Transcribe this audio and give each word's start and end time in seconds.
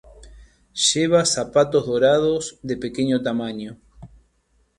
Lleva 0.73 1.23
zapatos 1.25 1.85
dorados 1.85 2.57
de 2.63 2.75
pequeño 2.75 3.21
tamaño. 3.21 3.77